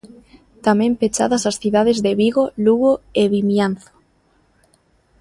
[0.65, 3.93] Tamén pechadas as cidades de Vigo, Lugo e Vimianzo.